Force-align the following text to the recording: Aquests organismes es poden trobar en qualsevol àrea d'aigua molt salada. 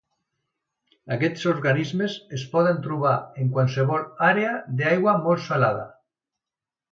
Aquests 1.15 1.43
organismes 1.51 2.15
es 2.37 2.45
poden 2.55 2.79
trobar 2.87 3.13
en 3.43 3.51
qualsevol 3.57 4.07
àrea 4.29 4.55
d'aigua 4.81 5.17
molt 5.27 5.45
salada. 5.51 5.85